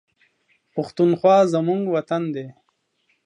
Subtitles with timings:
[0.75, 2.47] پښتونخوا زموږ وطن دی